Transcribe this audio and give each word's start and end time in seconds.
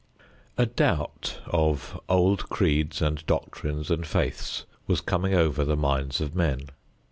A 0.57 0.65
doubt 0.65 1.39
of 1.45 2.01
old 2.09 2.49
creeds 2.49 3.03
and 3.03 3.23
doctrines 3.27 3.91
and 3.91 4.03
faiths 4.07 4.65
was 4.87 4.99
coming 4.99 5.35
over 5.35 5.63
the 5.63 5.77
minds 5.77 6.19
of 6.19 6.33
men. 6.33 6.69